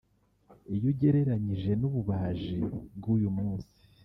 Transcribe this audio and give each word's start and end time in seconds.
iyo 0.73 0.85
ugereranyije 0.91 1.71
n’ububaji 1.79 2.59
bw’uyu 2.97 3.29
munsi 3.37 3.75